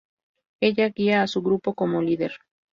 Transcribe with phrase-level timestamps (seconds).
[0.61, 2.31] Ella guía a su grupo como líder.